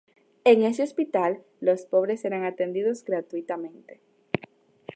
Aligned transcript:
En 0.45 0.63
ese 0.63 0.81
hospital, 0.81 1.43
los 1.59 1.85
pobres 1.85 2.25
eran 2.25 2.43
atendidos 2.43 3.03
gratuitamente. 3.03 4.01